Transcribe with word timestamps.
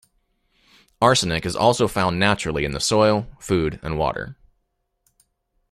Arsenic 0.99 1.45
is 1.45 1.55
also 1.55 1.87
found 1.87 2.17
naturally 2.19 2.65
in 2.65 2.71
the 2.71 2.79
soil, 2.79 3.27
food 3.39 3.79
and 3.83 3.99
water. 3.99 4.35